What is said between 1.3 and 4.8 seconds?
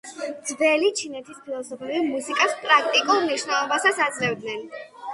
ფილოსოფოსები მუსიკას პრაქტიკულ მნიშვნელობასაც აძლევდნენ.